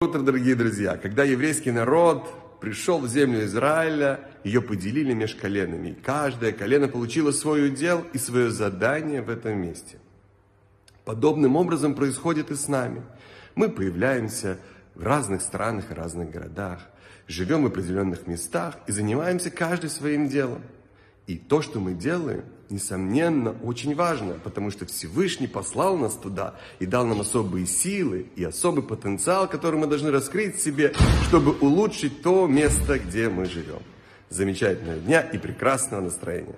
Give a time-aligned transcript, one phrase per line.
[0.00, 0.96] Утро, дорогие друзья!
[0.96, 5.88] Когда еврейский народ пришел в землю Израиля, ее поделили меж коленами.
[5.88, 9.98] И каждое колено получило свой удел и свое задание в этом месте.
[11.04, 13.02] Подобным образом происходит и с нами.
[13.56, 14.58] Мы появляемся
[14.94, 16.78] в разных странах и разных городах,
[17.26, 20.62] живем в определенных местах и занимаемся каждый своим делом.
[21.28, 26.86] И то, что мы делаем, несомненно, очень важно, потому что Всевышний послал нас туда и
[26.86, 30.94] дал нам особые силы и особый потенциал, который мы должны раскрыть в себе,
[31.28, 33.82] чтобы улучшить то место, где мы живем.
[34.30, 36.56] Замечательного дня и прекрасного настроения.